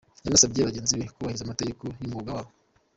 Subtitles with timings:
[0.25, 2.51] Yanasabye bagenzi be kubahiriza amategeko y’umwuga wabo.